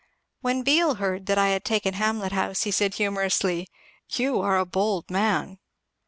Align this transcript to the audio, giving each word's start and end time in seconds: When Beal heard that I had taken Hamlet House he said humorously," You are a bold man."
When 0.39 0.63
Beal 0.63 0.95
heard 0.95 1.27
that 1.27 1.37
I 1.37 1.49
had 1.49 1.63
taken 1.63 1.93
Hamlet 1.93 2.31
House 2.31 2.63
he 2.63 2.71
said 2.71 2.95
humorously," 2.95 3.67
You 4.17 4.39
are 4.41 4.57
a 4.57 4.65
bold 4.65 5.11
man." 5.11 5.59